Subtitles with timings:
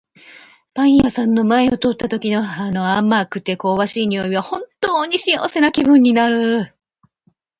[0.73, 6.75] パン屋さんの前を通った時の、あの甘くて香ばしい匂いは本当に幸せな気分になる。